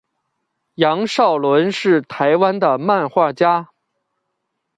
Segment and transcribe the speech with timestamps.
[0.73, 3.69] 杨邵伦是台湾的漫画家。